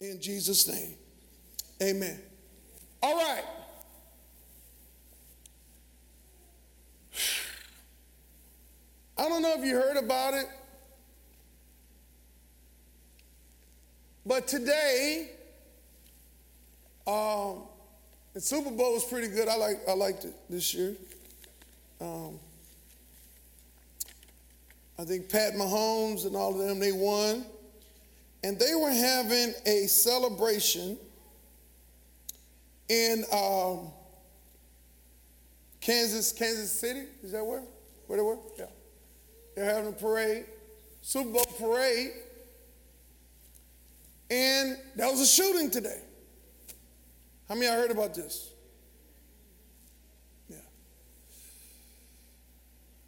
[0.00, 0.94] In Jesus' name.
[1.82, 2.20] Amen.
[3.02, 3.42] All right.
[9.18, 10.46] I don't know if you heard about it,
[14.24, 15.30] but today,
[17.04, 17.62] um,
[18.34, 19.48] the Super Bowl was pretty good.
[19.48, 20.94] I like I liked it this year.
[22.00, 22.38] Um,
[24.96, 27.44] I think Pat Mahomes and all of them they won,
[28.42, 30.98] and they were having a celebration
[32.88, 33.90] in um,
[35.80, 37.02] Kansas, Kansas City.
[37.22, 37.62] Is that where?
[38.06, 38.38] Where they were?
[38.58, 38.66] Yeah.
[39.54, 40.44] They're having a parade,
[41.02, 42.12] Super Bowl parade,
[44.30, 46.00] and there was a shooting today.
[47.48, 48.52] How many y'all heard about this?
[50.48, 50.56] Yeah.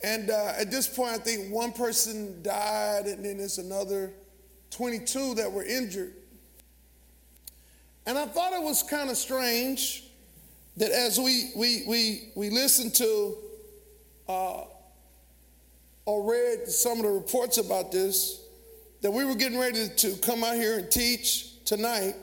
[0.03, 4.13] And uh, at this point, I think one person died, and then there's another
[4.71, 6.15] 22 that were injured.
[8.07, 10.05] And I thought it was kind of strange
[10.77, 13.37] that as we we we we listened to
[14.29, 14.65] uh,
[16.07, 18.41] or read some of the reports about this,
[19.03, 22.15] that we were getting ready to come out here and teach tonight.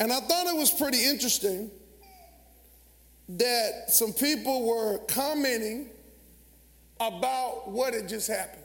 [0.00, 1.70] And I thought it was pretty interesting
[3.28, 5.88] that some people were commenting
[7.00, 8.63] about what had just happened.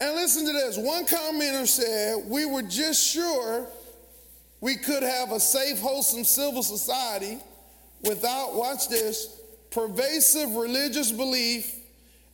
[0.00, 3.66] And listen to this one commenter said, We were just sure
[4.60, 7.38] we could have a safe, wholesome civil society
[8.02, 11.74] without, watch this, pervasive religious belief,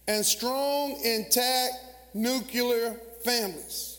[0.09, 1.75] and strong, intact
[2.15, 3.99] nuclear families.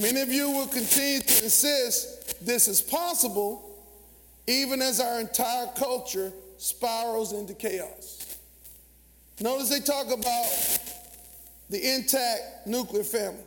[0.00, 3.64] Many of you will continue to insist this is possible,
[4.46, 8.36] even as our entire culture spirals into chaos.
[9.40, 10.46] Notice they talk about
[11.68, 13.44] the intact nuclear family.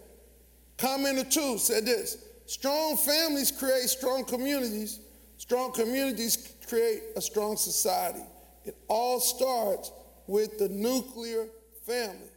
[0.77, 4.99] Commenter two said this strong families create strong communities,
[5.37, 8.23] strong communities create a strong society.
[8.65, 9.91] It all starts
[10.27, 11.47] with the nuclear
[11.85, 12.29] family.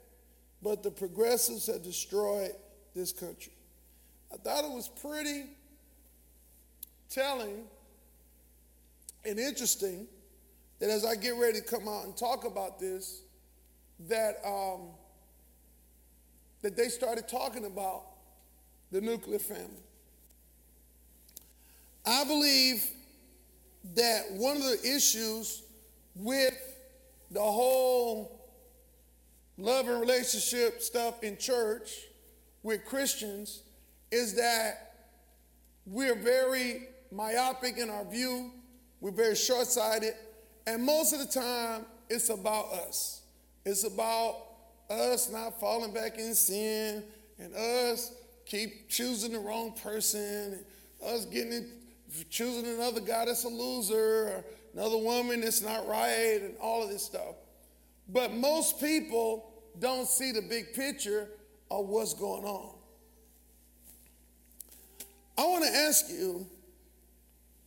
[0.63, 2.53] But the progressives have destroyed
[2.95, 3.53] this country.
[4.33, 5.45] I thought it was pretty
[7.11, 7.65] telling
[9.25, 10.07] and interesting
[10.81, 13.23] that as I get ready to come out and talk about this,
[14.09, 14.89] that, um,
[16.65, 18.05] that they started talking about
[18.91, 19.85] the nuclear family.
[22.07, 22.83] I believe
[23.95, 25.63] that one of the issues
[26.15, 26.57] with
[27.31, 28.49] the whole
[29.59, 31.91] love and relationship stuff in church
[32.63, 33.63] with Christians
[34.11, 34.95] is that
[35.85, 38.53] we're very myopic in our view,
[39.03, 40.15] we're very short sighted,
[40.67, 43.21] and most of the time it's about us.
[43.67, 44.54] It's about
[44.91, 47.03] us not falling back in sin
[47.39, 48.13] and us
[48.47, 50.59] keep choosing the wrong person,
[51.05, 51.71] us getting in,
[52.31, 56.91] choosing another guy that's a loser, or another woman that's not right, and all of
[56.91, 57.35] this stuff.
[58.09, 61.29] But most people don't see the big picture
[61.71, 62.75] of what's going on.
[65.37, 66.47] I want to ask you,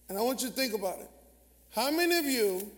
[0.07, 1.09] and I want you to think about it.
[1.75, 2.71] How many of you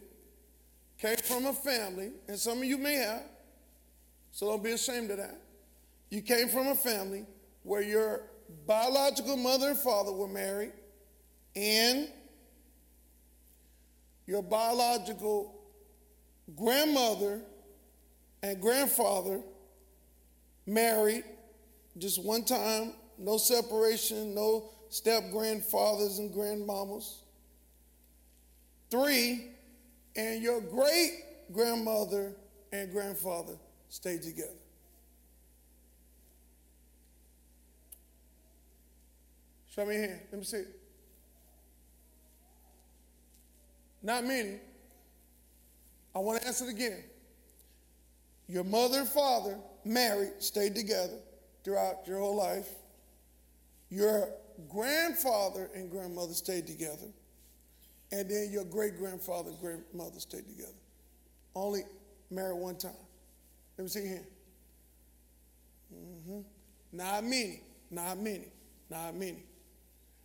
[0.98, 3.22] came from a family, and some of you may have,
[4.40, 5.38] so don't be ashamed of that.
[6.10, 7.26] You came from a family
[7.64, 8.22] where your
[8.66, 10.72] biological mother and father were married,
[11.58, 12.08] and
[14.26, 15.60] your biological
[16.56, 17.42] grandmother
[18.42, 19.42] and grandfather
[20.66, 21.26] married
[21.98, 27.14] just one time, no separation, no step grandfathers and grandmamas.
[28.90, 29.48] Three,
[30.16, 32.32] and your great grandmother
[32.72, 33.58] and grandfather
[33.90, 34.50] stayed together.
[39.76, 40.20] Show me hand.
[40.32, 40.64] Let me see.
[44.02, 44.60] Not many.
[46.16, 47.04] I want to answer it again.
[48.48, 51.20] Your mother and father married, stayed together
[51.64, 52.68] throughout your whole life.
[53.90, 54.30] Your
[54.70, 57.08] grandfather and grandmother stayed together.
[58.12, 60.74] And then your great grandfather and grandmother stayed together.
[61.56, 61.82] Only
[62.32, 62.92] married one time.
[63.80, 64.26] Let me see here.
[65.96, 66.40] Mm-hmm.
[66.92, 68.50] Not many, not many,
[68.90, 69.42] not many.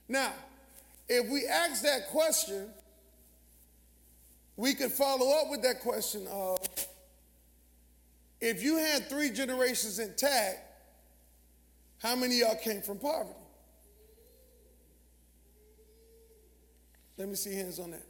[0.08, 0.32] Now,
[1.08, 2.66] if we ask that question,
[4.56, 6.58] we could follow up with that question of
[8.40, 10.58] if you had three generations intact,
[12.02, 13.38] how many of y'all came from poverty?
[17.18, 18.06] Let me see hands on that.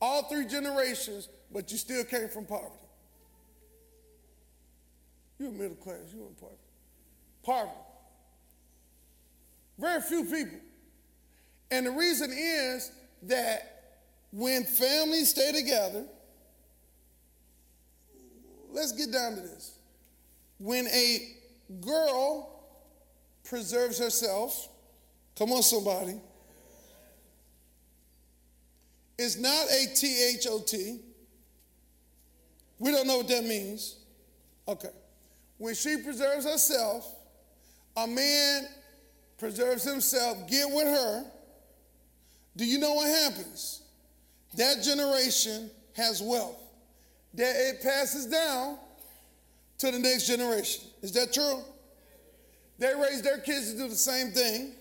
[0.00, 2.83] All three generations, but you still came from poverty.
[5.38, 6.58] You're middle class, you in poverty.
[7.42, 7.72] Poverty.
[9.78, 10.58] Very few people.
[11.70, 12.92] And the reason is
[13.24, 13.98] that
[14.30, 16.04] when families stay together,
[18.70, 19.78] let's get down to this.
[20.58, 21.36] When a
[21.80, 22.64] girl
[23.42, 24.68] preserves herself,
[25.36, 26.20] come on, somebody,
[29.18, 31.00] it's not a T H O T.
[32.78, 33.96] We don't know what that means.
[34.66, 34.90] Okay.
[35.58, 37.10] When she preserves herself,
[37.96, 38.66] a man
[39.38, 41.24] preserves himself, get with her.
[42.56, 43.82] Do you know what happens?
[44.56, 46.60] That generation has wealth.
[47.34, 48.78] That it passes down
[49.78, 50.84] to the next generation.
[51.02, 51.60] Is that true?
[52.78, 54.72] They raise their kids to do the same thing.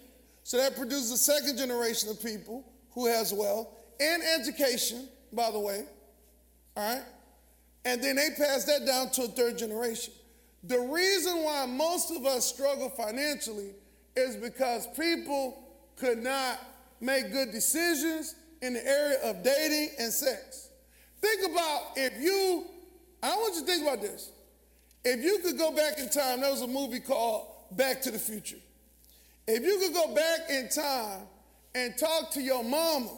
[0.43, 3.67] So that produces a second generation of people who has wealth
[3.99, 5.85] and education, by the way.
[6.75, 7.03] All right?
[7.85, 10.13] And then they pass that down to a third generation.
[10.63, 13.71] The reason why most of us struggle financially
[14.15, 15.61] is because people
[15.97, 16.59] could not
[17.01, 20.69] make good decisions in the area of dating and sex.
[21.19, 22.65] Think about if you,
[23.21, 24.31] I want you to think about this.
[25.03, 28.19] If you could go back in time, there was a movie called Back to the
[28.19, 28.57] Future.
[29.45, 31.27] If you could go back in time
[31.75, 33.11] and talk to your mama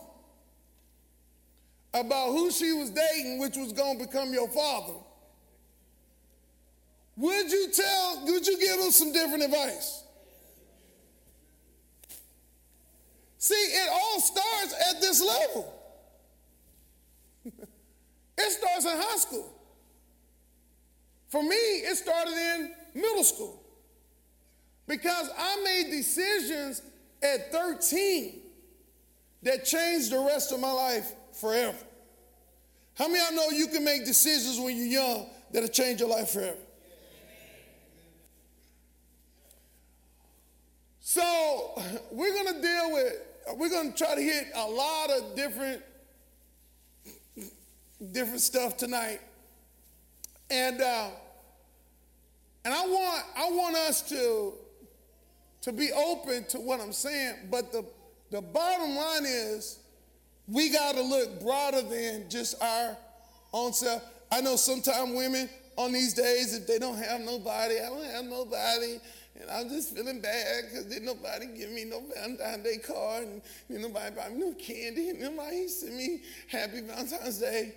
[1.93, 4.93] about who she was dating, which was going to become your father,
[7.45, 10.03] would you tell, would you give them some different advice?
[13.37, 15.73] See, it all starts at this level.
[17.45, 19.51] it starts in high school.
[21.29, 23.61] For me, it started in middle school
[24.87, 26.81] because I made decisions
[27.21, 28.41] at 13
[29.43, 31.77] that changed the rest of my life forever.
[32.95, 36.09] How many of y'all know you can make decisions when you're young that'll change your
[36.09, 36.64] life forever?
[41.15, 41.81] So,
[42.11, 43.13] we're going to deal with
[43.55, 45.81] we're going to try to hit a lot of different
[48.11, 49.21] different stuff tonight.
[50.49, 51.09] And uh,
[52.65, 54.55] and i want i want us to
[55.61, 57.85] to be open to what i'm saying but the
[58.31, 59.79] the bottom line is
[60.47, 62.97] we got to look broader than just our
[63.53, 64.03] own self.
[64.31, 68.25] I know sometimes women on these days if they don't have nobody i don't have
[68.25, 68.99] nobody
[69.39, 73.41] and I'm just feeling bad because didn't nobody give me no Valentine's Day card and
[73.69, 77.75] didn't nobody buy me no candy and nobody sent me happy Valentine's Day.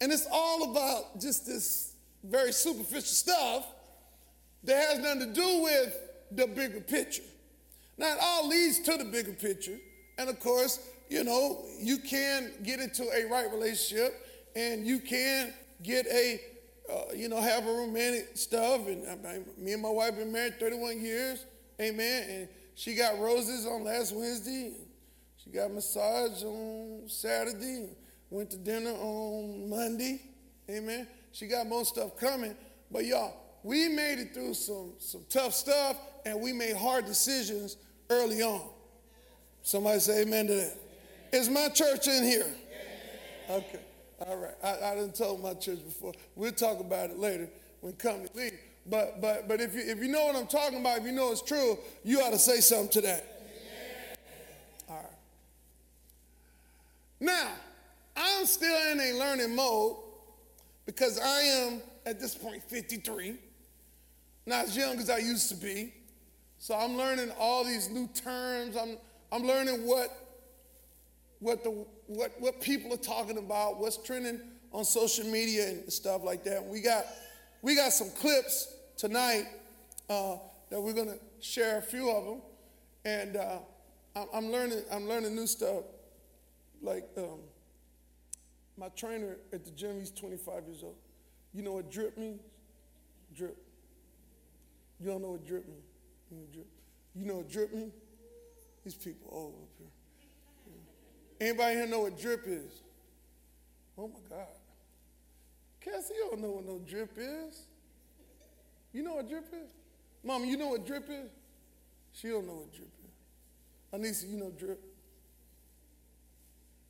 [0.00, 3.66] And it's all about just this very superficial stuff
[4.64, 5.96] that has nothing to do with
[6.32, 7.22] the bigger picture.
[7.96, 9.78] Now, it all leads to the bigger picture.
[10.18, 10.78] And of course,
[11.08, 14.14] you know, you can get into a right relationship
[14.54, 16.40] and you can get a
[16.90, 18.86] uh, you know, have a romantic stuff.
[18.86, 21.44] And I, me and my wife been married 31 years.
[21.80, 22.30] Amen.
[22.30, 24.72] And she got roses on last Wednesday.
[25.36, 27.90] She got massage on Saturday.
[28.30, 30.20] Went to dinner on Monday.
[30.70, 31.06] Amen.
[31.32, 32.54] She got more stuff coming.
[32.90, 37.76] But y'all, we made it through some, some tough stuff and we made hard decisions
[38.10, 38.68] early on.
[39.62, 40.76] Somebody say amen to that.
[41.32, 42.46] Is my church in here?
[43.50, 43.80] Okay.
[44.26, 44.54] All right.
[44.62, 46.12] I, I didn't tell my church before.
[46.34, 47.48] We'll talk about it later
[47.80, 48.58] when company leave.
[48.86, 51.30] But but but if you if you know what I'm talking about, if you know
[51.30, 53.42] it's true, you ought to say something to that.
[54.88, 55.04] All right.
[57.20, 57.52] Now,
[58.16, 59.96] I'm still in a learning mode
[60.86, 63.36] because I am at this point 53,
[64.46, 65.92] not as young as I used to be.
[66.58, 68.76] So I'm learning all these new terms.
[68.76, 68.96] I'm
[69.30, 70.10] I'm learning what
[71.40, 74.40] what the what, what people are talking about, what's trending
[74.72, 76.64] on social media and stuff like that.
[76.64, 77.04] We got,
[77.62, 79.44] we got some clips tonight
[80.08, 80.36] uh,
[80.70, 82.42] that we're going to share a few of them.
[83.04, 83.58] And uh,
[84.32, 85.84] I'm, learning, I'm learning new stuff.
[86.82, 87.40] Like um,
[88.78, 90.96] my trainer at the gym, he's 25 years old.
[91.52, 92.40] You know what drip means?
[93.34, 93.56] Drip.
[95.00, 95.84] You don't know what drip means?
[96.30, 96.66] You know, drip.
[97.14, 97.92] You know what drip means?
[98.84, 99.97] These people all up here.
[101.40, 102.82] Anybody here know what drip is?
[103.96, 104.46] Oh my God.
[105.80, 107.62] Cassie, you don't know what no drip is.
[108.92, 109.70] You know what drip is?
[110.24, 111.30] Mama, you know what drip is?
[112.12, 113.98] She don't know what drip is.
[114.00, 114.80] Anissa, you know drip?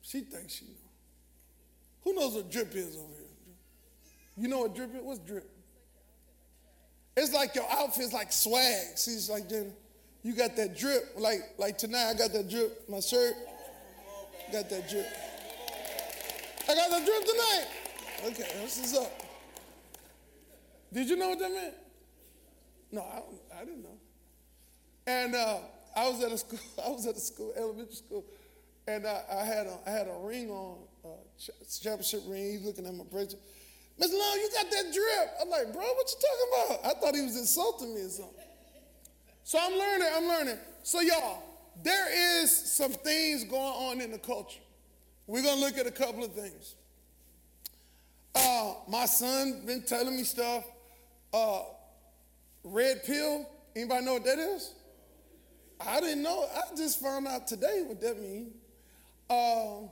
[0.01, 0.71] She thinks she know.
[2.03, 3.25] Who knows what drip is over here?
[4.37, 5.01] You know what drip is?
[5.01, 5.49] What's drip?
[7.15, 8.97] It's like your outfit's like swag.
[8.97, 9.73] See, it's like then
[10.23, 11.13] you got that drip.
[11.17, 12.89] Like like tonight, I got that drip.
[12.89, 13.35] My shirt.
[14.51, 15.05] Got that drip.
[16.67, 17.67] I got that drip tonight.
[18.25, 19.11] Okay, this is up.
[20.91, 21.75] Did you know what that meant?
[22.91, 23.97] No, I, I didn't know.
[25.05, 25.57] And uh,
[25.95, 26.59] I was at a school.
[26.85, 28.25] I was at a school, elementary school,
[28.87, 31.09] and I, I had a I had a ring on, uh,
[31.81, 32.53] championship ring.
[32.53, 33.35] He's looking at my brother.
[33.99, 35.29] Miss Long, you got that drip.
[35.41, 36.91] I'm like, bro, what you talking about?
[36.91, 38.33] I thought he was insulting me or something.
[39.43, 40.07] So I'm learning.
[40.15, 40.57] I'm learning.
[40.81, 41.43] So y'all,
[41.83, 44.59] there is some things going on in the culture.
[45.27, 46.75] We're gonna look at a couple of things.
[48.35, 50.65] Uh, my son been telling me stuff.
[51.33, 51.61] Uh,
[52.63, 53.47] red pill.
[53.75, 54.73] Anybody know what that is?
[55.79, 56.47] I didn't know.
[56.53, 58.53] I just found out today what that means.
[59.29, 59.89] Um,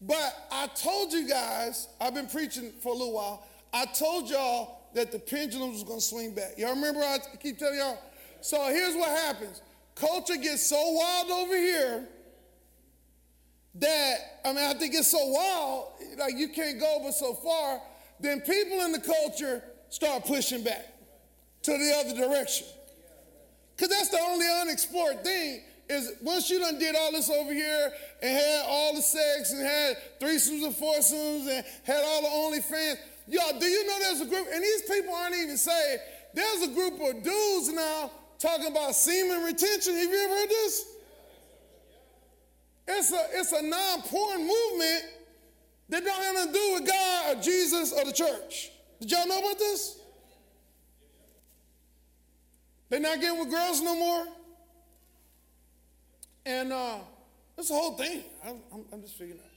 [0.00, 3.46] but I told you guys, I've been preaching for a little while.
[3.72, 6.52] I told y'all that the pendulum was to swing back.
[6.56, 7.98] Y'all remember I keep telling y'all?
[8.40, 9.62] So here's what happens
[9.98, 12.08] culture gets so wild over here
[13.76, 17.80] that, I mean, I think it's so wild, like you can't go but so far.
[18.20, 20.86] Then people in the culture start pushing back
[21.62, 22.66] to the other direction.
[23.76, 27.92] Because that's the only unexplored thing is once you done did all this over here
[28.22, 32.96] and had all the sex and had threesomes and foursomes and had all the OnlyFans,
[33.28, 36.02] y'all, do you know there's a group, and these people aren't even saved,
[36.34, 39.94] there's a group of dudes now talking about semen retention.
[39.94, 40.86] Have you ever heard this?
[42.86, 45.04] It's a, it's a non-porn movement
[45.90, 48.70] that don't have nothing to do with God or Jesus or the church.
[49.00, 50.00] Did y'all know about this?
[52.88, 54.26] They're not getting with girls no more.
[56.46, 56.96] And uh,
[57.56, 58.24] that's the whole thing.
[58.44, 59.50] I'm, I'm, I'm just figuring out.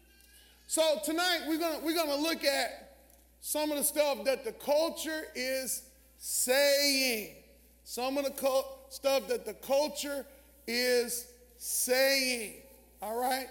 [0.68, 2.98] So tonight we're gonna we're gonna look at
[3.42, 5.84] some of the stuff that the culture is
[6.18, 7.36] saying.
[7.84, 10.26] Some of the stuff that the culture
[10.68, 12.56] is saying.
[13.02, 13.48] All right?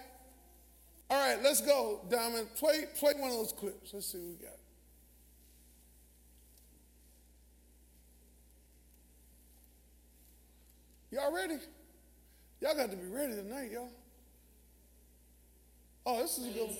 [1.09, 2.47] All right, let's go, Diamond.
[2.55, 3.93] Play, play one of those clips.
[3.93, 4.57] Let's see what we got.
[11.11, 11.57] Y'all ready?
[12.61, 13.89] Y'all got to be ready tonight, y'all.
[16.05, 16.77] Oh, this is a good one.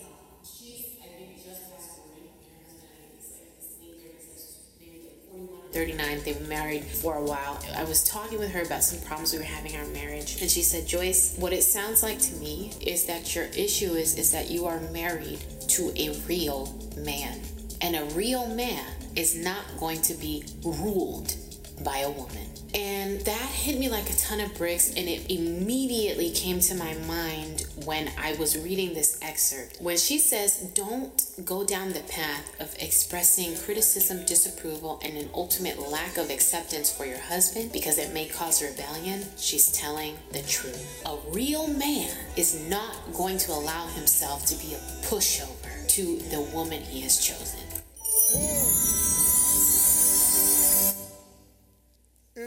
[5.73, 6.21] 39.
[6.23, 7.59] They were married for a while.
[7.75, 10.49] I was talking with her about some problems we were having in our marriage, and
[10.49, 14.31] she said, Joyce, what it sounds like to me is that your issue is, is
[14.31, 17.39] that you are married to a real man.
[17.81, 18.85] And a real man
[19.15, 21.35] is not going to be ruled
[21.83, 22.50] by a woman.
[22.73, 26.93] And that hit me like a ton of bricks, and it immediately came to my
[27.05, 29.81] mind when I was reading this excerpt.
[29.81, 35.79] When she says, Don't go down the path of expressing criticism, disapproval, and an ultimate
[35.79, 41.03] lack of acceptance for your husband because it may cause rebellion, she's telling the truth.
[41.05, 46.41] A real man is not going to allow himself to be a pushover to the
[46.53, 47.80] woman he has chosen.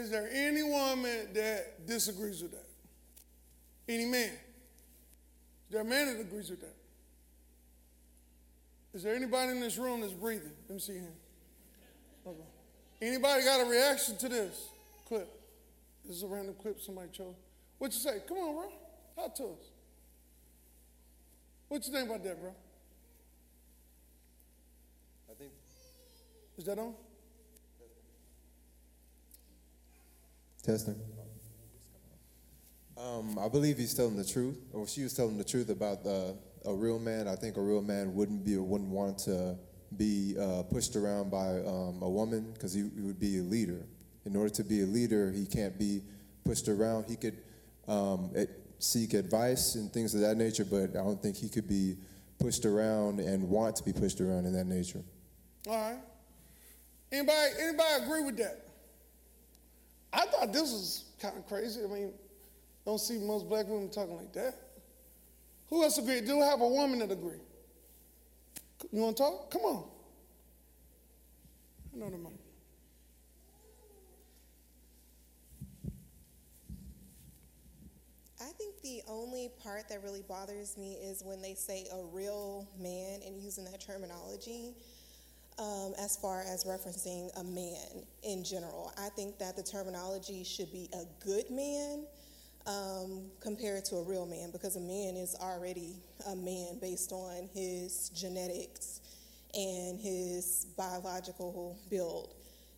[0.05, 2.67] Is there any woman that disagrees with that?
[3.89, 4.29] Any man?
[4.29, 6.75] Is there a man that agrees with that?
[8.93, 10.51] Is there anybody in this room that's breathing?
[10.69, 11.11] Let me see him.
[12.23, 12.37] Okay.
[13.01, 14.67] Anybody got a reaction to this
[15.07, 15.27] clip?
[16.05, 17.33] This is a random clip somebody chose.
[17.79, 18.21] What you say?
[18.27, 18.71] Come on, bro.
[19.15, 19.71] Talk to us.
[21.67, 22.53] What you think about that, bro?
[25.31, 25.51] I think.
[26.59, 26.93] Is that on?
[30.65, 30.95] Testing.
[32.97, 36.31] Um, I believe he's telling the truth, or she was telling the truth about uh,
[36.65, 37.27] a real man.
[37.27, 39.57] I think a real man wouldn't be, wouldn't want to
[39.95, 43.85] be uh, pushed around by um, a woman because he, he, would be a leader.
[44.25, 46.01] In order to be a leader, he can't be
[46.43, 47.05] pushed around.
[47.07, 47.37] He could
[47.87, 48.31] um,
[48.79, 51.95] seek advice and things of that nature, but I don't think he could be
[52.39, 55.03] pushed around and want to be pushed around in that nature.
[55.67, 55.99] All right.
[57.11, 58.64] Anybody, anybody agree with that?
[60.15, 61.81] I thought this was kind of crazy.
[61.83, 62.13] I mean,
[62.85, 64.55] don't see most black women talking like that.
[65.69, 66.21] Who else agree?
[66.21, 67.39] Do have a woman that agree?
[68.91, 69.51] You want to talk?
[69.51, 69.83] Come on.
[71.93, 72.31] I know the mic.
[78.39, 82.69] I think the only part that really bothers me is when they say a real
[82.79, 84.75] man and using that terminology
[85.57, 88.91] um, as far as referencing a man in general.
[88.97, 92.05] I think that the terminology should be a good man
[92.67, 95.95] um, compared to a real man because a man is already
[96.27, 99.01] a man based on his genetics
[99.53, 102.33] and his biological build.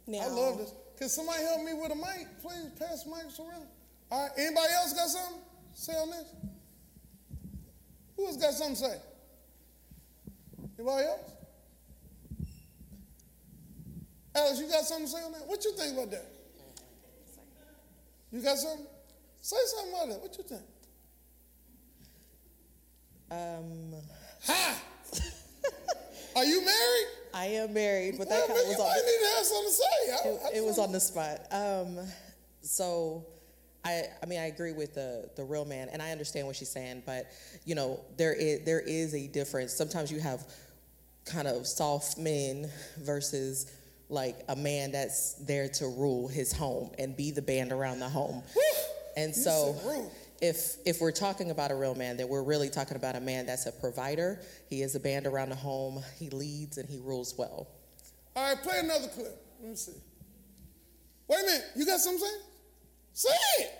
[0.06, 0.74] Now, I love this.
[0.98, 2.28] Can somebody help me with a mic?
[2.42, 3.68] Please pass the mics around.
[4.12, 5.42] All right, anybody else got something
[5.74, 6.34] to say on this?
[8.16, 8.98] Who else got something to say?
[10.80, 11.37] Anybody else?
[14.38, 15.48] Alex, you got something to say on that?
[15.48, 16.26] What you think about that?
[18.32, 18.86] You got something?
[19.42, 20.22] Say something about that.
[20.22, 20.62] What you think?
[23.32, 24.00] Um,
[24.46, 24.82] Ha!
[26.36, 27.08] Are you married?
[27.34, 29.46] I am married, but Well, that kind of you was on the, need to have
[29.46, 29.84] something to say.
[30.12, 31.40] I- it, I it was on the spot.
[31.52, 31.98] Um,
[32.62, 33.26] so
[33.84, 36.70] I, I mean, I agree with the the real man, and I understand what she's
[36.70, 37.26] saying, but
[37.66, 39.74] you know, there is there is a difference.
[39.74, 40.46] Sometimes you have
[41.26, 43.72] kind of soft men versus
[44.10, 48.10] like a man that's there to rule his home and be the band around the
[48.10, 48.42] home.
[49.16, 49.76] And so
[50.42, 53.46] if if we're talking about a real man, then we're really talking about a man
[53.46, 54.40] that's a provider.
[54.70, 56.04] He is a band around the home.
[56.18, 57.68] He leads and he rules well.
[58.36, 59.44] All right, play another clip.
[59.60, 59.94] Let me see.
[61.28, 61.66] Wait a minute.
[61.76, 62.28] You got something to
[63.14, 63.30] say?
[63.30, 63.72] Say it.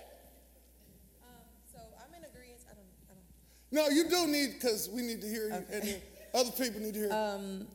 [1.72, 2.60] so I'm in agreement.
[2.68, 2.84] I don't.
[3.08, 3.88] I don't.
[3.88, 6.02] No, you do need, because we need to hear you, and
[6.34, 7.68] other people need to hear Um,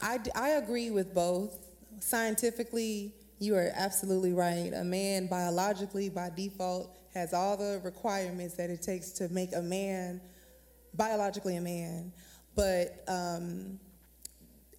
[0.00, 1.67] I I, d- I agree with both.
[2.00, 4.72] Scientifically, you are absolutely right.
[4.74, 9.62] A man, biologically, by default, has all the requirements that it takes to make a
[9.62, 10.20] man
[10.94, 12.12] biologically a man.
[12.54, 13.78] But um,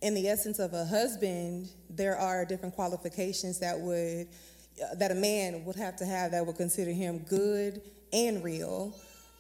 [0.01, 4.27] in the essence of a husband, there are different qualifications that would
[4.81, 7.81] uh, that a man would have to have that would consider him good
[8.13, 8.93] and real,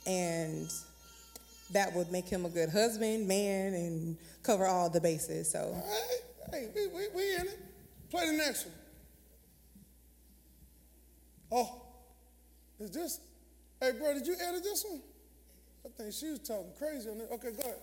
[0.05, 0.69] and
[1.71, 5.51] that would make him a good husband, man, and cover all the bases.
[5.51, 5.59] So.
[5.59, 6.19] All right.
[6.51, 7.68] Hey, we, we, we in it.
[8.09, 8.75] Play the next one.
[11.51, 11.81] Oh,
[12.79, 13.19] is this?
[13.81, 15.01] Hey, bro, did you edit this one?
[15.85, 17.29] I think she was talking crazy on it.
[17.31, 17.75] Okay, go ahead.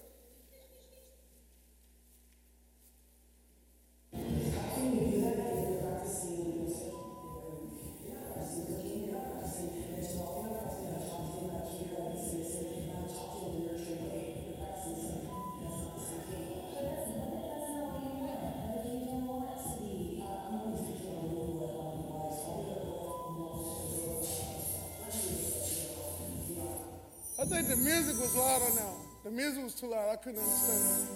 [27.66, 28.94] Think the music was louder now.
[29.24, 30.08] The music was too loud.
[30.12, 31.08] I couldn't understand.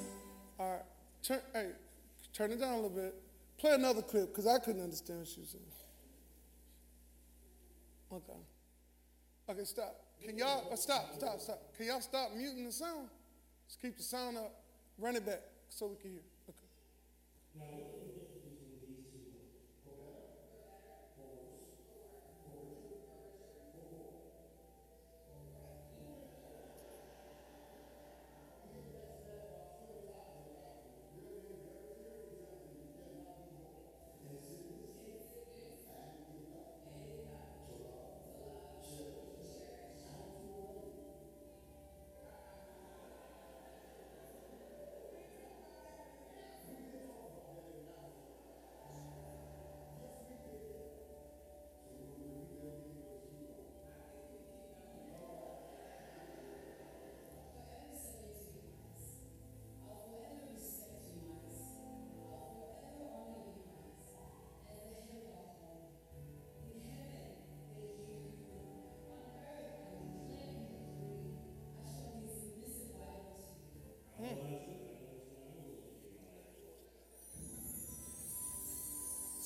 [0.58, 0.82] All right.
[1.22, 1.68] Turn, hey,
[2.34, 3.14] turn it down a little bit.
[3.56, 5.64] Play another clip because I couldn't understand what she was saying.
[8.12, 8.40] Okay.
[9.48, 9.94] Okay, stop.
[10.24, 11.62] Can y'all uh, stop, stop, stop?
[11.76, 13.08] Can y'all stop muting the sound?
[13.68, 14.52] Just keep the sound up.
[14.98, 16.20] Run it back so we can hear.
[16.48, 17.89] Okay.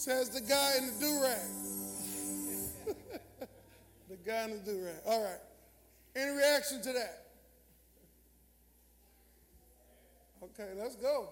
[0.05, 1.39] Says the guy in the do rag.
[4.11, 4.97] the guy in the do rag.
[5.07, 5.41] All right.
[6.15, 7.25] Any reaction to that?
[10.43, 11.31] Okay, let's go.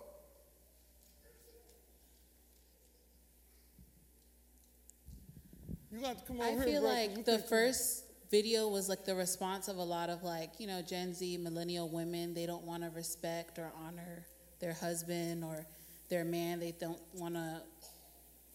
[5.90, 8.88] You got to come over I here, I feel bro, like the first video was
[8.88, 12.32] like the response of a lot of like, you know, Gen Z millennial women.
[12.32, 14.24] They don't want to respect or honor
[14.60, 15.66] their husband or
[16.08, 16.58] their man.
[16.58, 17.60] They don't want to,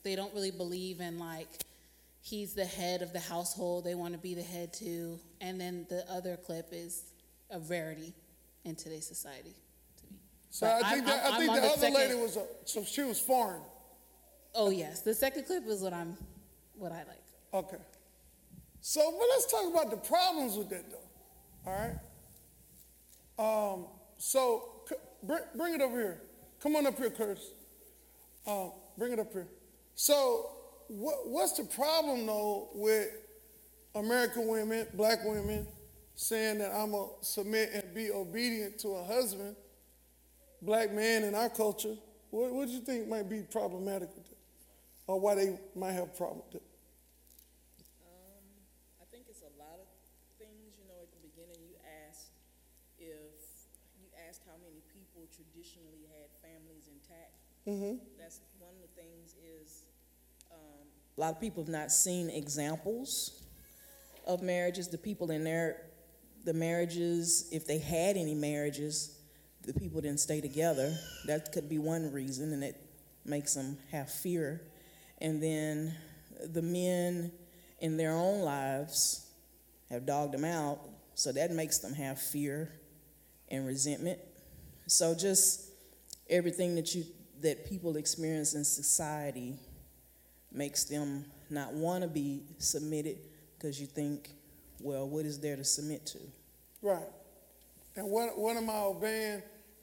[0.08, 1.50] they don't really believe in like,
[2.22, 3.84] he's the head of the household.
[3.84, 5.20] They want to be the head too.
[5.42, 7.04] And then the other clip is
[7.52, 8.14] a rarity
[8.64, 9.54] in today's society
[9.98, 10.20] to me.
[10.50, 12.38] So But I think I'm- that, I'm- I think the the other second- lady was
[12.38, 13.62] a, so she was foreign.
[14.56, 16.18] Oh yes, the second clip is what I'm,
[16.78, 17.24] what I like.
[17.54, 17.78] Okay.
[18.80, 21.70] So, but let's talk about the problems with that, though.
[21.70, 21.74] All
[23.38, 23.74] right.
[23.74, 26.22] Um, so, c- bring, bring it over here.
[26.62, 27.52] Come on up here, Curtis.
[28.46, 29.48] Um, bring it up here.
[30.00, 30.46] So,
[30.90, 33.10] what, what's the problem though with
[33.96, 35.66] American women, black women,
[36.14, 39.56] saying that I'm gonna submit and be obedient to a husband,
[40.62, 41.96] black man in our culture?
[42.30, 44.38] What, what do you think might be problematic with that,
[45.08, 46.68] or why they might have a problem with that?
[48.06, 48.46] Um,
[49.02, 49.90] I think it's a lot of
[50.38, 51.74] things, you know, at the beginning you
[52.06, 52.38] asked
[53.02, 53.34] if,
[53.98, 57.34] you asked how many people traditionally had families intact.
[58.16, 59.84] That's, one of the things is,
[60.52, 63.44] um, a lot of people have not seen examples
[64.26, 65.84] of marriages, the people in their
[66.44, 69.20] the marriages, if they had any marriages,
[69.66, 70.96] the people didn't stay together.
[71.26, 72.80] That could be one reason, and it
[73.26, 74.62] makes them have fear.
[75.20, 75.94] And then
[76.54, 77.34] the men
[77.80, 79.30] in their own lives
[79.90, 80.80] have dogged them out,
[81.16, 82.72] so that makes them have fear
[83.50, 84.20] and resentment.
[84.88, 85.70] So just
[86.30, 87.04] everything that you
[87.42, 89.60] that people experience in society
[90.52, 93.18] makes them not want to be submitted
[93.58, 94.32] because you think,
[94.80, 96.20] well, what is there to submit to?
[96.82, 97.08] Right.
[97.96, 99.42] And what, what am I obeying?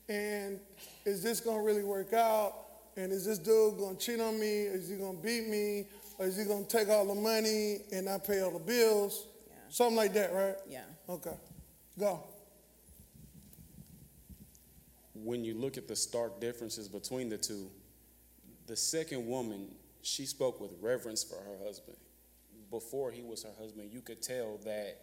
[0.09, 0.61] And
[1.05, 2.55] is this going to really work out?
[2.97, 4.63] And is this dude going to cheat on me?
[4.63, 5.87] Is he going to beat me?
[6.19, 9.27] Or is he going to take all the money and not pay all the bills?
[9.49, 9.55] Yeah.
[9.69, 10.55] Something like that, right?
[10.69, 10.85] Yeah.
[11.09, 11.35] Okay.
[11.99, 12.23] Go.
[15.25, 17.71] when you look at the stark differences between the two,
[18.67, 19.69] the second woman,
[20.05, 21.97] she spoke with reverence for her husband.
[22.71, 24.99] Before he was her husband, you could tell that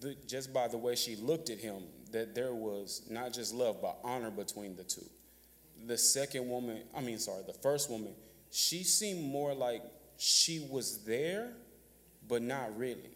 [0.00, 3.78] the, just by the way she looked at him, that there was not just love,
[3.82, 5.04] but honor between the two.
[5.86, 8.14] The second woman, I mean, sorry, the first woman,
[8.50, 9.82] she seemed more like
[10.18, 11.52] she was there,
[12.28, 13.10] but not really.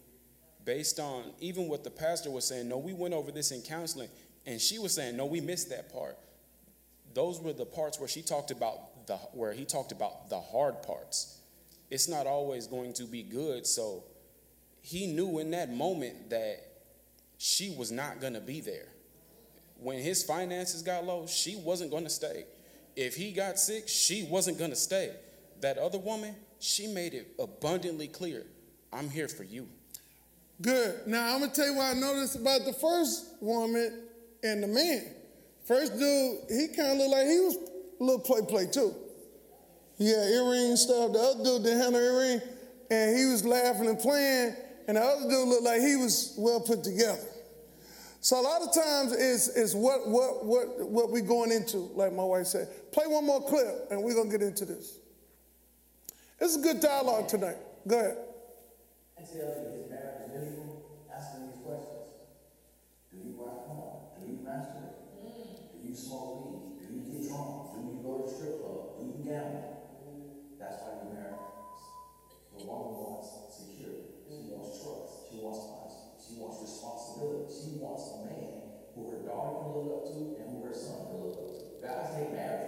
[0.65, 4.09] Based on even what the pastor was saying, no, we went over this in counseling.
[4.47, 6.19] And she was saying, no, we missed that part.
[7.15, 10.83] Those were the parts where she talked about the where he talked about the hard
[10.83, 11.41] parts.
[11.91, 13.67] It's not always going to be good.
[13.67, 14.05] So
[14.81, 16.61] he knew in that moment that
[17.37, 18.87] she was not going to be there.
[19.81, 22.45] When his finances got low, she wasn't going to stay.
[22.95, 25.17] If he got sick, she wasn't going to stay.
[25.61, 28.47] That other woman, she made it abundantly clear
[28.93, 29.69] I'm here for you.
[30.63, 31.07] Good.
[31.07, 34.03] Now I'm gonna tell you what I noticed about the first woman
[34.43, 35.15] and the man.
[35.65, 37.70] First dude, he kind of looked like he was
[38.01, 38.95] little play play too.
[39.99, 41.13] Yeah, earring stuff.
[41.13, 42.41] The other dude didn't have no earring,
[42.91, 44.57] and he was laughing and playing.
[44.89, 47.21] And the other dude looked like he was well put together.
[48.23, 52.13] So a lot of times is is what what what what we going into, like
[52.13, 52.69] my wife said.
[52.93, 54.99] Play one more clip, and we're gonna get into this.
[56.39, 57.57] It's a good dialogue tonight.
[57.87, 58.17] Go ahead.
[59.17, 60.83] Until his marriage is miserable,
[61.15, 62.09] asking these questions.
[63.13, 64.01] Do you rock porn?
[64.17, 65.83] Do you masturbate?
[65.83, 66.40] Do you smoke
[76.59, 77.47] responsibility.
[77.47, 81.07] She wants a man who her daughter can look up to and who her son
[81.07, 81.63] can look up to.
[81.79, 82.60] Guys hate marriage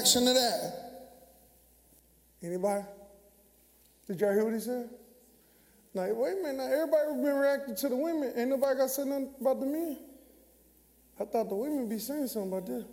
[0.00, 0.72] reaction to that?
[2.42, 2.84] Anybody?
[4.06, 4.88] Did y'all hear what he said?
[5.92, 8.32] Like, wait a minute, now everybody been reacting to the women.
[8.36, 9.98] Ain't nobody got say nothing about the men.
[11.20, 12.84] I thought the women be saying something about this.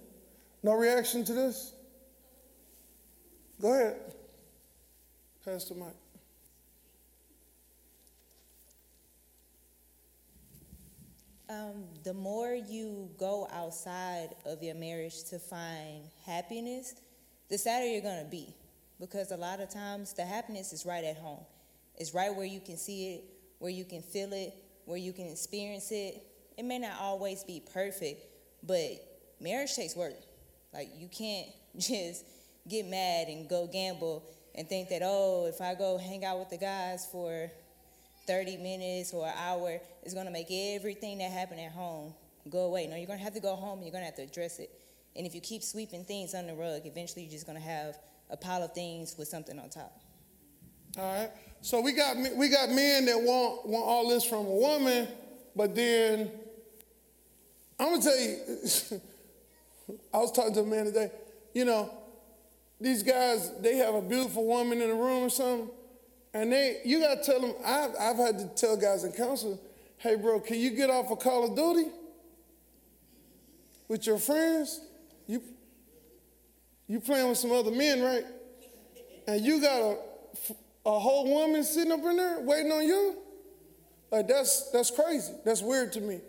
[0.63, 1.73] No reaction to this?
[3.61, 3.95] Go ahead.
[5.45, 5.79] Pastor the
[11.49, 16.95] Um, the more you go outside of your marriage to find happiness,
[17.49, 18.53] the sadder you're gonna be.
[18.99, 21.45] Because a lot of times the happiness is right at home.
[21.95, 23.23] It's right where you can see it,
[23.59, 24.53] where you can feel it,
[24.85, 26.21] where you can experience it.
[26.57, 28.25] It may not always be perfect,
[28.63, 28.91] but
[29.39, 30.15] marriage takes work.
[30.73, 32.25] Like you can't just
[32.67, 34.23] get mad and go gamble
[34.55, 37.49] and think that, oh, if I go hang out with the guys for
[38.27, 42.13] 30 minutes or an hour is going to make everything that happened at home
[42.49, 42.87] go away.
[42.87, 44.59] No, you're going to have to go home and you're going to have to address
[44.59, 44.69] it.
[45.15, 47.97] And if you keep sweeping things under the rug, eventually you're just going to have
[48.29, 49.99] a pile of things with something on top.
[50.97, 51.31] All right.
[51.61, 55.07] So we got we got men that want want all this from a woman,
[55.55, 56.31] but then
[57.79, 59.01] I'm gonna tell you.
[60.13, 61.11] I was talking to a man today.
[61.53, 61.91] You know,
[62.79, 65.69] these guys they have a beautiful woman in the room or something,
[66.37, 67.55] and they you gotta tell them.
[67.65, 69.57] I've I've had to tell guys in counseling,
[69.97, 71.89] hey bro, can you get off of Call of Duty
[73.87, 74.81] with your friends?
[75.25, 75.41] You
[76.87, 78.23] you playing with some other men, right?
[79.27, 79.97] And you got a
[80.85, 83.17] a whole woman sitting up in there waiting on you?
[84.11, 85.33] Like that's that's crazy.
[85.43, 86.21] That's weird to me.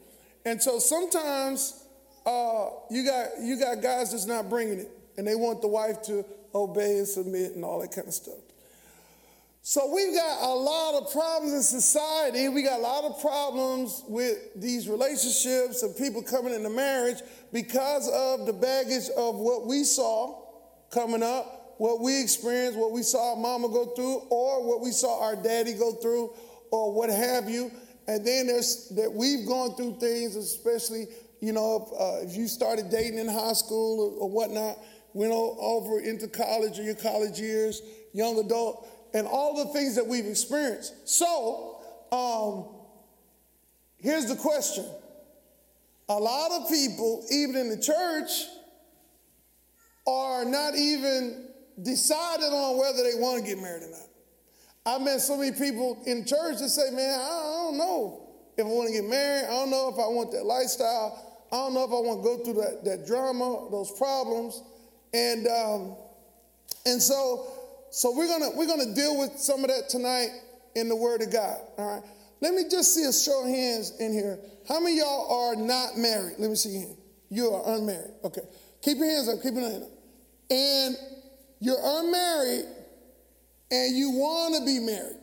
[0.47, 1.85] And so sometimes
[2.25, 6.01] uh, you got you got guys that's not bringing it, and they want the wife
[6.05, 8.48] to obey and submit and all that kind of stuff.
[9.71, 12.49] So we've got a lot of problems in society.
[12.49, 17.19] We got a lot of problems with these relationships and people coming into marriage
[17.53, 20.43] because of the baggage of what we saw
[20.91, 24.91] coming up, what we experienced, what we saw our mama go through, or what we
[24.91, 26.33] saw our daddy go through,
[26.71, 27.71] or what have you.
[28.07, 31.09] And then there's that we've gone through things, especially,
[31.41, 34.79] you know, if, uh, if you started dating in high school or, or whatnot,
[35.13, 37.83] went over into college or your college years,
[38.15, 41.09] young adult and all the things that we've experienced.
[41.09, 41.81] So,
[42.13, 42.67] um,
[43.99, 44.85] here's the question
[46.09, 48.47] a lot of people, even in the church,
[50.07, 51.49] are not even
[51.83, 54.09] decided on whether they want to get married or not.
[54.87, 58.69] I've met so many people in church that say, man, I don't know if I
[58.69, 59.45] want to get married.
[59.45, 61.47] I don't know if I want that lifestyle.
[61.53, 64.63] I don't know if I want to go through that, that drama, those problems.
[65.13, 65.97] And, um,
[66.87, 67.58] and so
[67.91, 70.29] so we're gonna we're gonna deal with some of that tonight
[70.75, 71.59] in the Word of God.
[71.77, 72.03] All right.
[72.41, 74.39] Let me just see a show of hands in here.
[74.69, 76.35] How many y'all are not married?
[76.39, 76.97] Let me see hand.
[77.31, 78.13] You are unmarried.
[78.25, 78.43] Okay.
[78.83, 79.43] Keep your hands up.
[79.43, 79.91] Keep your hand up.
[80.51, 80.97] And
[81.61, 82.65] you're unmarried
[83.71, 85.17] and you want to be married.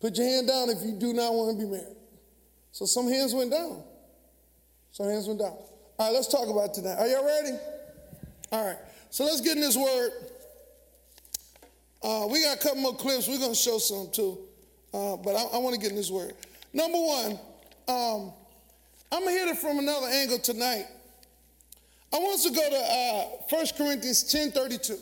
[0.00, 1.96] Put your hand down if you do not want to be married.
[2.72, 3.82] So some hands went down.
[4.92, 5.56] Some hands went down.
[5.98, 6.96] All right, let's talk about tonight.
[6.98, 7.56] Are y'all ready?
[8.52, 8.78] All right.
[9.10, 10.10] So let's get in this word.
[12.04, 13.26] Uh, we got a couple more clips.
[13.26, 14.38] We're going to show some too.
[14.92, 16.34] Uh, but I, I want to get in this word.
[16.74, 17.32] Number one,
[17.88, 18.32] um,
[19.10, 20.84] I'm going to hit it from another angle tonight.
[22.12, 24.98] I want to go to uh, 1 Corinthians 10 32.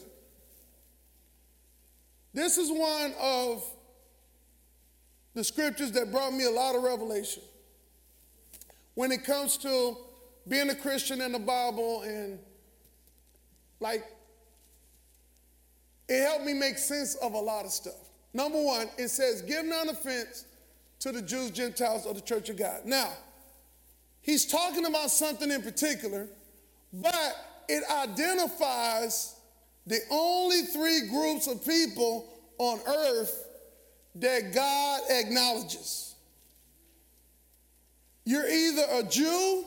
[2.33, 3.65] This is one of
[5.35, 7.43] the scriptures that brought me a lot of revelation
[8.95, 9.97] when it comes to
[10.49, 12.39] being a Christian in the Bible and
[13.81, 14.05] like
[16.13, 17.95] it helped me make sense of a lot of stuff.
[18.35, 20.45] Number one, it says, give none offense
[21.01, 22.85] to the Jews, Gentiles, or the church of God.
[22.85, 23.13] Now,
[24.21, 26.29] he's talking about something in particular,
[26.93, 27.37] but
[27.69, 29.37] it identifies
[29.87, 33.49] the only three groups of people on earth
[34.17, 36.15] that God acknowledges.
[38.25, 39.65] You're either a Jew,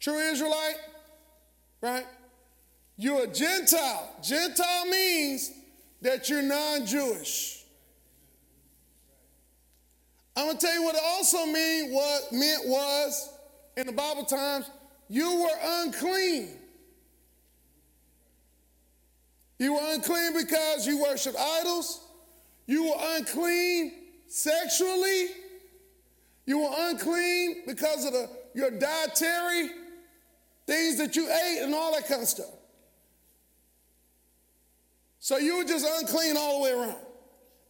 [0.00, 0.76] true Israelite,
[1.80, 2.04] right?
[3.00, 4.14] You're a Gentile.
[4.22, 5.50] Gentile means
[6.02, 7.64] that you're non Jewish.
[10.36, 13.32] I'm going to tell you what it also mean, what meant was
[13.78, 14.70] in the Bible times,
[15.08, 16.50] you were unclean.
[19.58, 22.06] You were unclean because you worship idols.
[22.66, 23.92] You were unclean
[24.28, 25.28] sexually.
[26.44, 29.70] You were unclean because of the, your dietary
[30.66, 32.59] things that you ate and all that kind of stuff.
[35.20, 36.96] So you were just unclean all the way around.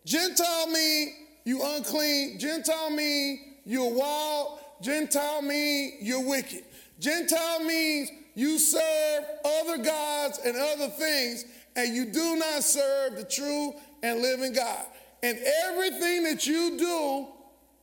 [0.06, 2.38] Gentile mean you unclean.
[2.38, 4.60] Gentile mean you're wild.
[4.80, 6.64] Gentile mean you're wicked.
[7.00, 13.24] Gentile means you serve other gods and other things, and you do not serve the
[13.24, 14.86] true and living God.
[15.22, 17.26] And everything that you do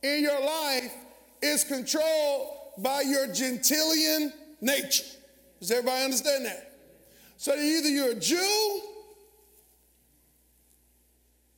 [0.02, 0.94] in your life
[1.42, 5.04] is controlled by your Gentilian nature.
[5.60, 6.72] Does everybody understand that?
[7.36, 8.80] So either you're a Jew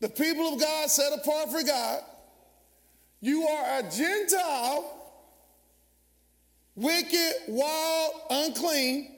[0.00, 2.02] the people of God set apart for God.
[3.20, 4.96] You are a Gentile,
[6.74, 9.14] wicked, wild, unclean,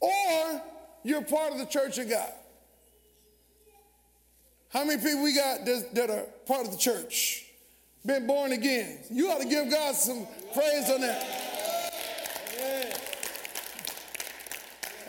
[0.00, 0.62] or
[1.02, 2.32] you're part of the church of God.
[4.68, 7.46] How many people we got that are part of the church?
[8.06, 8.98] Been born again.
[9.10, 11.48] You ought to give God some praise on that.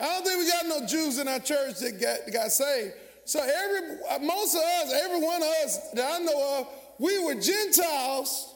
[0.00, 2.94] I don't think we got no Jews in our church that got, got saved.
[3.30, 6.66] So every uh, most of us, every one of us that I know of,
[6.98, 8.52] we were Gentiles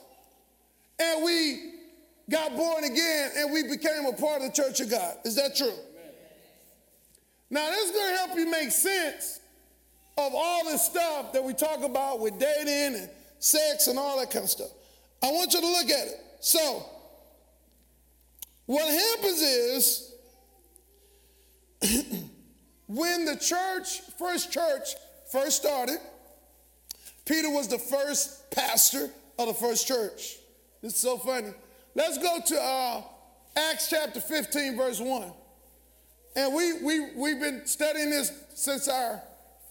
[0.99, 1.75] and we
[2.29, 5.15] got born again and we became a part of the church of God.
[5.25, 5.75] Is that true?
[7.51, 9.39] Now this is going to help you make sense
[10.19, 13.09] of all this stuff that we talk about with dating and
[13.39, 14.71] sex and all that kind of stuff.
[15.23, 16.21] I want you to look at it.
[16.41, 16.85] So,
[18.67, 20.15] what happens is
[22.87, 24.95] When the church, first church,
[25.31, 25.99] first started,
[27.25, 30.37] Peter was the first pastor of the first church.
[30.83, 31.53] It's so funny.
[31.95, 33.03] Let's go to uh,
[33.57, 35.33] Acts chapter 15, verse 1.
[36.37, 39.23] And we, we, we've been studying this since our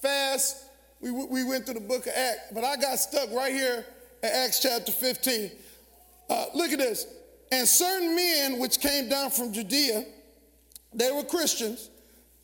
[0.02, 0.66] fast.
[1.02, 3.86] We, we went through the book of Acts, but I got stuck right here
[4.24, 5.52] at Acts chapter 15.
[6.30, 7.06] Uh, look at this.
[7.52, 10.06] And certain men which came down from Judea,
[10.94, 11.90] they were Christians,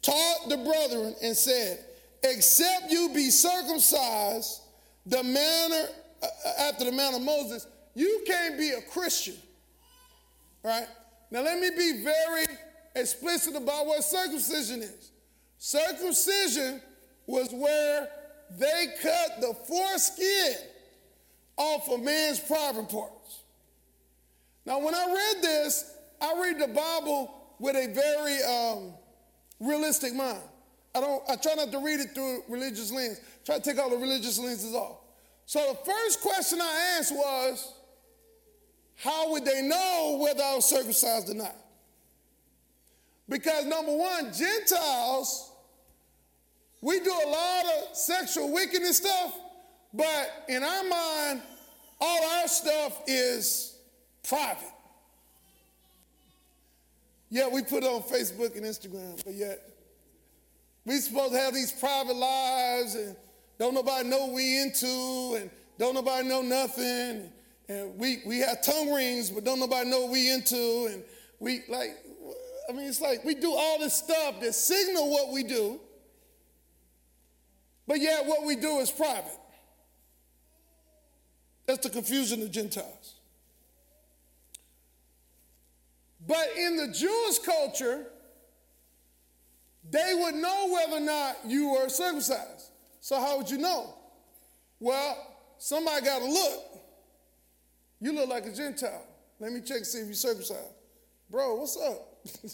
[0.02, 1.80] taught the brethren and said,
[2.24, 4.62] except you be circumcised
[5.06, 5.88] the manner
[6.22, 6.28] uh,
[6.70, 9.36] after the manner of Moses, you can't be a Christian.
[10.64, 10.88] Right?
[11.32, 12.46] Now let me be very
[12.96, 15.12] explicit about what circumcision is.
[15.58, 16.82] Circumcision
[17.26, 18.10] was where
[18.58, 20.56] they cut the foreskin
[21.58, 23.40] off a man's private parts.
[24.66, 28.94] Now, when I read this, I read the Bible with a very um,
[29.60, 30.42] realistic mind.
[30.96, 31.24] I don't.
[31.30, 33.20] I try not to read it through religious lens.
[33.46, 34.98] Try to take all the religious lenses off.
[35.46, 37.74] So the first question I asked was,
[38.96, 41.56] how would they know whether I was circumcised or not?
[43.28, 45.52] Because number one, Gentiles,
[46.82, 49.38] we do a lot of sexual wickedness stuff,
[49.94, 51.42] but in our mind,
[52.02, 53.78] all our stuff is
[54.28, 54.72] private.
[57.30, 59.62] Yeah, we put it on Facebook and Instagram, but yet
[60.86, 63.16] we supposed to have these private lives and
[63.60, 67.32] don't nobody know we into and don't nobody know nothing.
[67.68, 70.90] And we, we have tongue rings, but don't nobody know we into.
[70.92, 71.04] And
[71.40, 71.92] we like,
[72.68, 75.80] I mean, it's like we do all this stuff that signal what we do,
[77.88, 79.38] but yet what we do is private.
[81.68, 83.19] That's the confusion of Gentiles.
[86.30, 88.06] But in the Jewish culture,
[89.90, 92.70] they would know whether or not you were circumcised.
[93.02, 93.96] So, how would you know?
[94.80, 95.18] Well,
[95.58, 96.64] somebody got to look.
[98.00, 99.08] You look like a Gentile.
[99.40, 100.76] Let me check and see if you're circumcised.
[101.32, 102.20] Bro, what's up?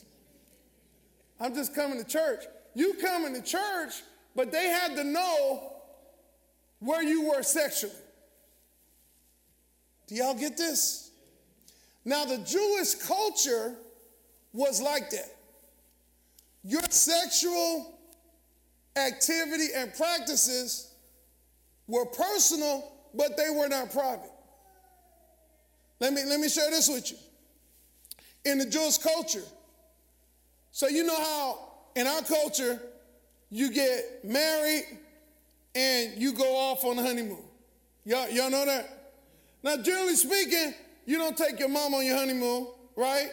[1.42, 2.46] I'm just coming to church.
[2.76, 4.04] You coming to church,
[4.38, 5.74] but they had to know
[6.80, 7.92] where you were sexually.
[10.08, 11.05] Do y'all get this?
[12.06, 13.76] Now, the Jewish culture
[14.54, 15.36] was like that.
[16.64, 18.00] Your sexual
[18.96, 20.94] activity and practices
[21.88, 24.32] were personal, but they were not private.
[26.00, 27.18] Let me, let me share this with you.
[28.46, 29.44] In the Jewish culture,
[30.72, 31.66] so you know how
[31.96, 32.80] in our culture,
[33.50, 34.86] you get married
[35.74, 37.44] and you go off on a honeymoon.
[38.04, 39.14] Y'all, y'all know that?
[39.64, 40.74] Now, generally speaking,
[41.06, 43.30] you don't take your mom on your honeymoon, right?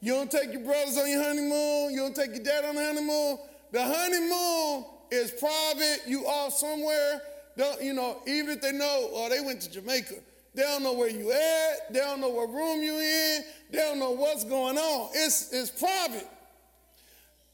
[0.00, 1.92] You don't take your brothers on your honeymoon.
[1.92, 3.38] You don't take your dad on the honeymoon.
[3.72, 6.02] The honeymoon is private.
[6.06, 7.22] You off somewhere.
[7.56, 10.14] Don't, you know, even if they know, oh, they went to Jamaica.
[10.54, 11.92] They don't know where you at.
[11.92, 13.42] They don't know what room you in.
[13.70, 15.10] They don't know what's going on.
[15.14, 16.26] It's, it's private.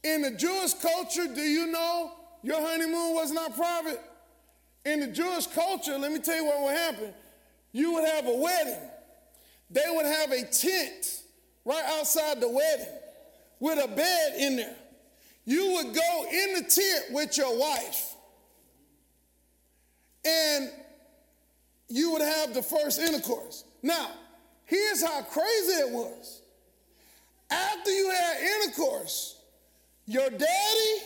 [0.03, 2.13] In the Jewish culture, do you know
[2.43, 4.01] your honeymoon was not private?
[4.85, 7.15] In the Jewish culture, let me tell you what would happen.
[7.73, 8.79] You would have a wedding.
[9.71, 11.23] They would have a tent
[11.65, 12.87] right outside the wedding
[13.61, 14.77] with a bed in there.
[15.45, 18.15] You would go in the tent with your wife
[20.25, 20.71] and
[21.89, 23.65] you would have the first intercourse.
[23.83, 24.11] Now,
[24.65, 26.41] here's how crazy it was.
[27.51, 29.39] After you had intercourse,
[30.07, 30.99] your daddy,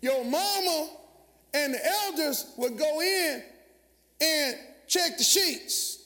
[0.00, 0.90] your mama,
[1.54, 3.42] and the elders would go in
[4.20, 6.01] and check the sheets.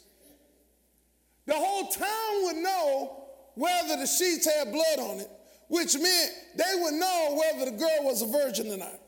[1.46, 5.30] The whole town would know whether the sheets had blood on it,
[5.68, 9.00] which meant they would know whether the girl was a virgin or not.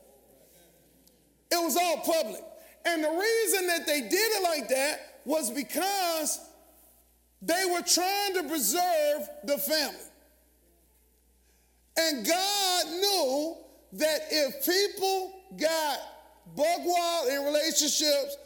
[1.51, 2.43] It was all public.
[2.85, 6.39] And the reason that they did it like that was because
[7.41, 9.99] they were trying to preserve the family.
[11.97, 13.55] And God knew
[13.93, 15.99] that if people got
[16.55, 18.37] bug wild in relationships,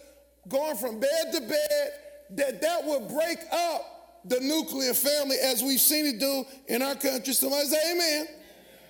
[0.47, 1.91] going from bed to bed,
[2.31, 6.95] that that would break up the nuclear family as we've seen it do in our
[6.95, 7.33] country.
[7.33, 8.27] Somebody say amen.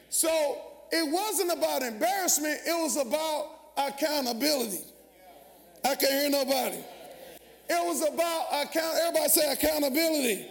[0.10, 4.82] So it wasn't about embarrassment, it was about accountability.
[5.84, 6.78] I can't hear nobody.
[7.70, 10.48] It was about account, everybody say accountability.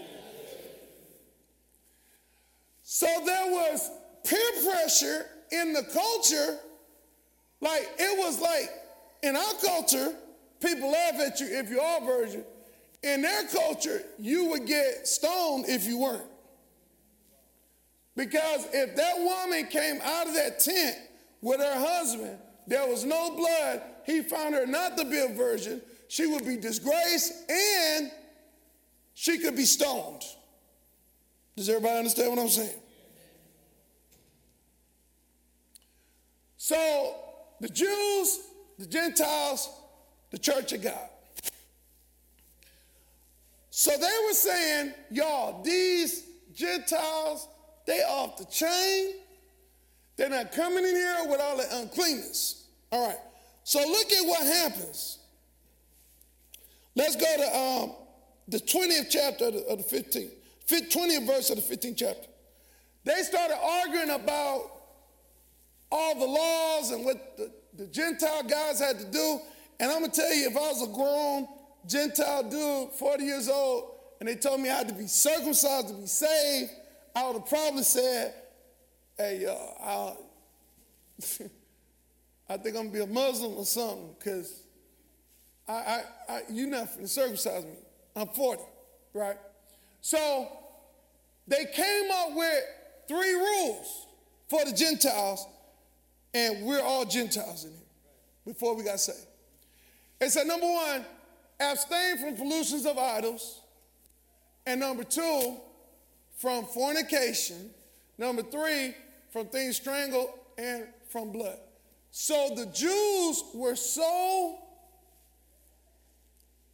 [2.82, 3.90] So there was
[4.24, 6.58] peer pressure in the culture.
[7.60, 8.68] Like it was like
[9.22, 10.12] in our culture,
[10.60, 12.44] people laugh at you if you are a virgin.
[13.02, 16.22] In their culture, you would get stoned if you weren't.
[18.14, 20.96] Because if that woman came out of that tent
[21.40, 25.80] with her husband, there was no blood, he found her not to be a virgin,
[26.08, 28.10] she would be disgraced and
[29.14, 30.22] she could be stoned.
[31.56, 32.78] Does everybody understand what I'm saying?
[36.56, 37.16] So
[37.60, 38.40] the Jews,
[38.78, 39.68] the Gentiles,
[40.30, 41.08] the church of God.
[43.74, 47.48] So they were saying, y'all, these Gentiles,
[47.86, 49.14] they off the chain.
[50.14, 52.66] They're not coming in here with all the uncleanness.
[52.90, 53.16] All right.
[53.64, 55.20] So look at what happens.
[56.94, 57.96] Let's go to um,
[58.46, 60.32] the 20th chapter of the, of the 15th,
[60.68, 62.28] 20th verse of the 15th chapter.
[63.04, 64.70] They started arguing about
[65.90, 69.40] all the laws and what the, the Gentile guys had to do.
[69.80, 71.48] And I'm gonna tell you, if I was a grown
[71.86, 75.94] Gentile dude, 40 years old, and they told me I had to be circumcised to
[75.94, 76.70] be saved,
[77.14, 78.34] I would have probably said,
[79.18, 80.12] hey, uh,
[82.48, 84.62] I, think I'm gonna be a Muslim or something, because
[85.68, 87.76] I, I, I, you're not gonna circumcise me.
[88.14, 88.62] I'm 40,
[89.14, 89.36] right?
[90.00, 90.48] So
[91.46, 92.64] they came up with
[93.08, 94.06] three rules
[94.48, 95.46] for the Gentiles,
[96.34, 97.80] and we're all Gentiles in here
[98.46, 99.26] before we got saved.
[100.20, 101.04] It said, number one,
[101.62, 103.60] abstain from pollutions of idols.
[104.66, 105.56] And number two,
[106.36, 107.70] from fornication.
[108.18, 108.94] Number three,
[109.30, 111.58] from things strangled and from blood.
[112.10, 114.58] So the Jews were so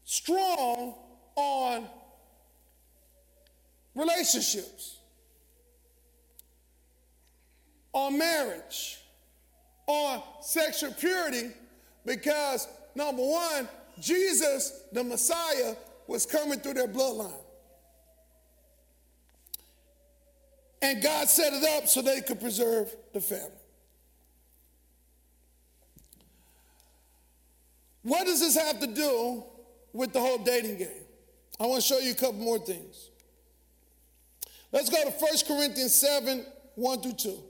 [0.05, 0.95] strong
[1.37, 1.87] on
[3.95, 4.97] relationships,
[7.93, 8.99] on marriage,
[9.87, 11.51] on sexual purity,
[12.05, 13.69] because number one,
[14.01, 15.75] Jesus, the Messiah,
[16.07, 17.33] was coming through their bloodline.
[20.81, 23.51] And God set it up so they could preserve the family.
[28.03, 29.45] What does this have to do
[29.93, 31.05] with the whole dating game?
[31.61, 33.11] I want to show you a couple more things.
[34.71, 36.45] Let's go to 1 Corinthians 7
[36.77, 37.43] 1 through 2.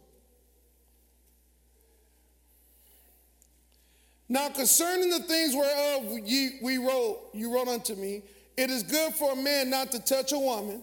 [4.28, 8.22] Now, concerning the things whereof ye, we wrote, you wrote unto me,
[8.56, 10.82] it is good for a man not to touch a woman.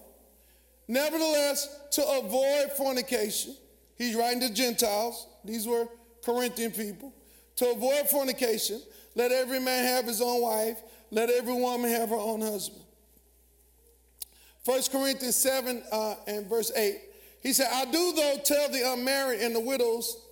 [0.88, 3.56] Nevertheless, to avoid fornication,
[3.98, 5.28] he's writing to Gentiles.
[5.44, 5.88] These were
[6.24, 7.14] Corinthian people.
[7.58, 8.82] To avoid fornication,
[9.14, 10.82] let every man have his own wife,
[11.12, 12.82] let every woman have her own husband.
[14.66, 17.00] 1 Corinthians 7 uh, and verse 8.
[17.42, 20.25] He said, I do, though, tell the unmarried and the widows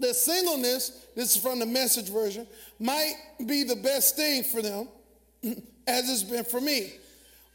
[0.00, 2.46] that singleness, this is from the message version,
[2.78, 3.14] might
[3.46, 4.88] be the best thing for them,
[5.86, 6.92] as it's been for me.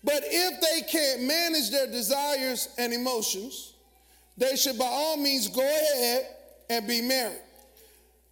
[0.03, 3.73] But if they can't manage their desires and emotions,
[4.37, 6.25] they should by all means go ahead
[6.69, 7.41] and be married.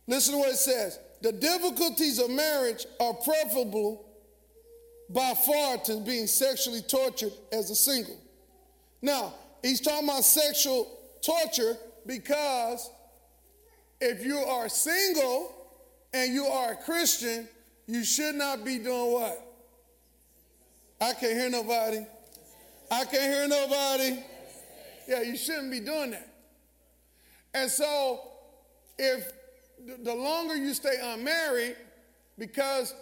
[0.08, 1.00] Listen to what it says.
[1.22, 4.06] The difficulties of marriage are preferable
[5.10, 8.18] by far to being sexually tortured as a single.
[9.02, 10.92] Now, he's talking about sexual
[11.22, 12.90] torture because
[14.02, 15.54] if you are single
[16.14, 17.48] and you are a Christian,
[17.88, 19.48] you should not be doing what?
[21.00, 22.06] I can't hear nobody.
[22.92, 24.20] I can't hear nobody.
[25.08, 26.28] Yeah, you shouldn't be doing that.
[27.54, 28.22] And so,
[28.98, 29.32] if
[30.04, 31.76] the longer you stay unmarried,
[32.38, 32.94] because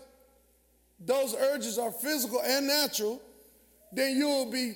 [1.00, 3.22] those urges are physical and natural,
[3.91, 4.76] then you will be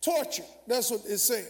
[0.00, 0.46] tortured.
[0.66, 1.46] That's what it's saying.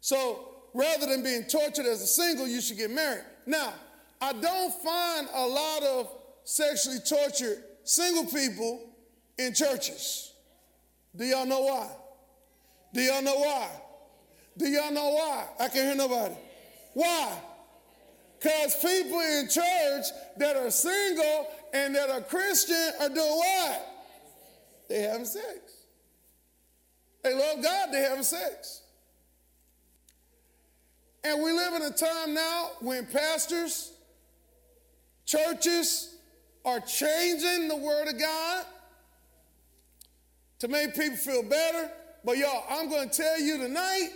[0.00, 3.24] So, rather than being tortured as a single, you should get married.
[3.46, 3.72] Now,
[4.20, 6.12] I don't find a lot of
[6.44, 8.90] sexually tortured single people
[9.38, 10.32] in churches.
[11.14, 11.90] Do y'all know why?
[12.92, 13.68] Do y'all know why?
[14.56, 15.46] Do y'all know why?
[15.60, 16.34] I can't hear nobody.
[16.94, 17.38] Why?
[18.38, 20.04] Because people in church
[20.36, 23.86] that are single and that are Christian are doing what?
[24.88, 25.46] They having sex.
[27.22, 28.82] They love God, they having sex.
[31.24, 33.92] And we live in a time now when pastors,
[35.26, 36.16] churches
[36.64, 38.64] are changing the word of God
[40.60, 41.90] to make people feel better.
[42.24, 44.10] But y'all, I'm going to tell you tonight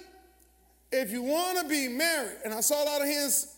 [0.91, 3.57] if you want to be married, and I saw a lot of hands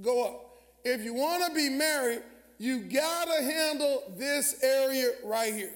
[0.00, 0.40] go up,
[0.84, 2.22] if you want to be married,
[2.58, 5.74] you got to handle this area right here.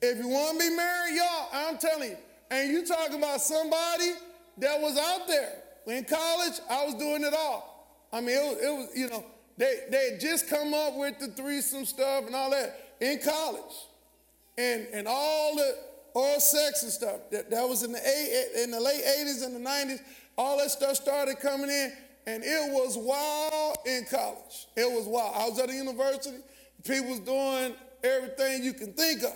[0.00, 2.16] If you want to be married, y'all, I'm telling you,
[2.50, 4.12] and you talking about somebody
[4.60, 5.62] that was out there.
[5.86, 8.06] In college, I was doing it all.
[8.12, 9.24] I mean, it was, it was you know,
[9.56, 13.74] they, they had just come up with the threesome stuff and all that in college
[14.56, 15.76] and, and all the
[16.14, 17.30] oral sex and stuff.
[17.30, 20.00] That, that was in the, eight, in the late 80s and the 90s.
[20.36, 21.92] All that stuff started coming in,
[22.26, 24.68] and it was wild in college.
[24.76, 25.34] It was wild.
[25.34, 26.38] I was at a university,
[26.84, 29.34] people was doing everything you can think of.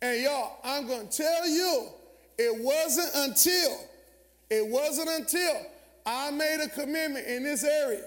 [0.00, 1.88] And y'all, I'm going to tell you,
[2.38, 3.80] it wasn't until,
[4.50, 5.66] it wasn't until
[6.06, 8.04] I made a commitment in this area.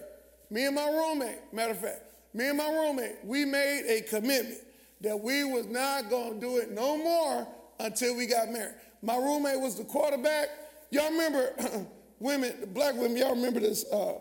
[0.49, 2.01] Me and my roommate, matter of fact,
[2.33, 4.59] me and my roommate, we made a commitment
[5.01, 7.47] that we was not going to do it no more
[7.79, 8.75] until we got married.
[9.01, 10.49] My roommate was the quarterback.
[10.91, 11.53] Y'all remember
[12.19, 14.13] women, black women, y'all remember this, uh,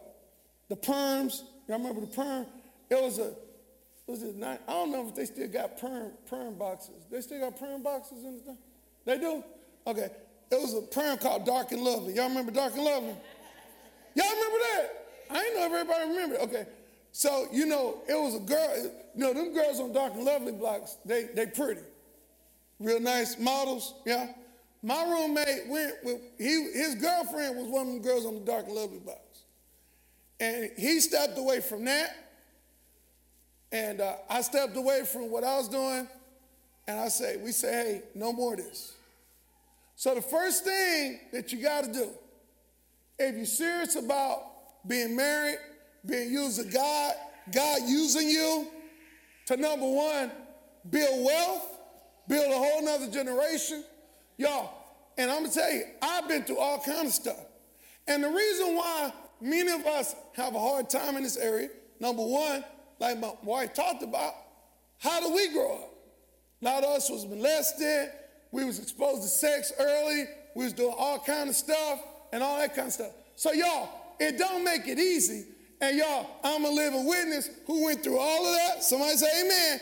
[0.69, 1.43] the perms?
[1.69, 2.47] Y'all remember the perm?
[2.89, 3.33] It was a,
[4.07, 7.07] was it not, I don't know if they still got perm, perm boxes.
[7.11, 8.59] They still got perm boxes in the thing?
[9.05, 9.45] They do?
[9.87, 10.11] Okay.
[10.51, 12.15] It was a perm called Dark and Lovely.
[12.15, 13.15] Y'all remember Dark and Lovely?
[14.15, 15.07] Y'all remember that?
[15.31, 16.37] I ain't know if everybody remember.
[16.41, 16.67] Okay.
[17.13, 18.77] So, you know, it was a girl,
[19.17, 21.83] you know, them girls on Dark and Lovely blocks, they, they pretty.
[22.79, 24.29] Real nice models, yeah.
[24.83, 28.67] My roommate went with, he, his girlfriend was one of them girls on the Dark
[28.67, 29.21] and Lovely box.
[30.39, 32.17] And he stepped away from that.
[33.73, 36.09] And uh, I stepped away from what I was doing.
[36.89, 38.95] And I say, we say, hey, no more of this.
[40.01, 42.09] So the first thing that you got to do,
[43.19, 45.59] if you're serious about being married,
[46.07, 47.13] being used of God,
[47.53, 48.69] God using you
[49.45, 50.33] to number one,
[50.89, 51.67] build wealth,
[52.29, 53.85] build a whole nother generation.
[54.39, 54.73] Y'all,
[55.19, 57.45] and I'm gonna tell you, I've been through all kind of stuff.
[58.09, 61.69] And the reason why many of us have a hard time in this area,
[62.01, 62.65] number one,
[63.01, 64.33] like my wife talked about,
[64.97, 65.95] how do we grow up?
[66.63, 68.13] A lot of us was molested,
[68.53, 70.25] we was exposed to sex early,
[70.55, 72.01] we was doing all kind of stuff
[72.33, 73.13] and all that kind of stuff.
[73.37, 73.89] So y'all,
[74.19, 75.47] it don't make it easy.
[75.81, 78.85] And y'all, I'm a living witness who went through all of that.
[78.85, 79.81] Somebody say amen.